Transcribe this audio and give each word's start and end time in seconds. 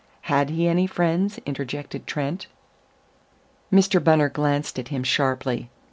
"Had 0.21 0.49
he 0.49 0.67
any 0.67 0.87
friends?" 0.87 1.37
interjected 1.45 2.07
Trent. 2.07 2.47
Mr. 3.71 4.03
Bunner 4.03 4.29
glanced 4.29 4.79
at 4.79 4.87
him 4.87 5.03
sharply. 5.03 5.69